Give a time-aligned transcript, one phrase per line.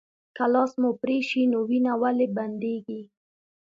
[0.35, 3.01] که لاس مو پرې شي نو وینه ولې بندیږي